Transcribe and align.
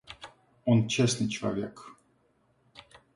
Он 0.65 0.87
честный 0.87 1.29
человек. 1.29 1.93